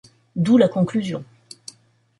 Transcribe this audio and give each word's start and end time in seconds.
D'où 0.35 0.57
la 0.57 0.67
conclusion. 0.67 1.23